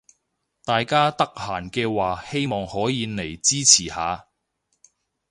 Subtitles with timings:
[0.65, 4.29] 大家得閒嘅話希望可以嚟支持下